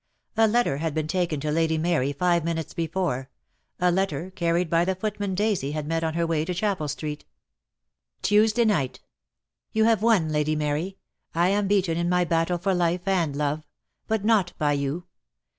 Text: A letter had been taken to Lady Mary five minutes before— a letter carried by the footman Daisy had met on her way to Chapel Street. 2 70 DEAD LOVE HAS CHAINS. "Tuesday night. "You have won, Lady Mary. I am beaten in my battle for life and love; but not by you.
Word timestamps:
A 0.35 0.47
letter 0.47 0.77
had 0.77 0.95
been 0.95 1.05
taken 1.07 1.39
to 1.41 1.51
Lady 1.51 1.77
Mary 1.77 2.11
five 2.11 2.43
minutes 2.43 2.73
before— 2.73 3.29
a 3.79 3.91
letter 3.91 4.31
carried 4.31 4.67
by 4.67 4.83
the 4.83 4.95
footman 4.95 5.35
Daisy 5.35 5.73
had 5.73 5.85
met 5.85 6.03
on 6.03 6.15
her 6.15 6.25
way 6.25 6.43
to 6.43 6.55
Chapel 6.55 6.87
Street. 6.87 7.23
2 8.23 8.47
70 8.47 8.47
DEAD 8.47 8.47
LOVE 8.47 8.69
HAS 8.69 8.77
CHAINS. 8.77 8.93
"Tuesday 8.95 8.97
night. 8.99 9.01
"You 9.73 9.83
have 9.83 10.01
won, 10.01 10.29
Lady 10.29 10.55
Mary. 10.55 10.97
I 11.35 11.49
am 11.49 11.67
beaten 11.67 11.99
in 11.99 12.09
my 12.09 12.23
battle 12.23 12.57
for 12.57 12.73
life 12.73 13.07
and 13.07 13.35
love; 13.35 13.61
but 14.07 14.25
not 14.25 14.53
by 14.57 14.73
you. 14.73 15.05